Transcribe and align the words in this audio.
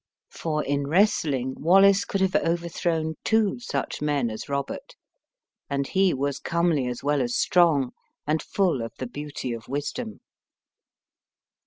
For 0.31 0.63
in 0.63 0.87
wrestling, 0.87 1.53
Wallace 1.59 2.05
could 2.05 2.21
have 2.21 2.35
overthrown 2.35 3.17
two 3.23 3.59
such 3.59 4.01
men 4.01 4.31
as 4.31 4.49
Robert. 4.49 4.95
And 5.69 5.85
he 5.85 6.11
was 6.11 6.39
comely 6.39 6.87
as 6.87 7.03
well 7.03 7.21
as 7.21 7.37
strong, 7.37 7.91
and 8.25 8.41
full 8.41 8.81
of 8.81 8.93
the 8.97 9.05
beauty 9.05 9.53
of 9.53 9.67
wisdom.'" 9.69 10.21